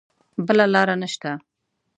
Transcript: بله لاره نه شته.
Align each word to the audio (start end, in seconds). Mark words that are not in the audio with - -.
بله 0.45 0.65
لاره 0.73 0.95
نه 1.01 1.07
شته. 1.13 1.31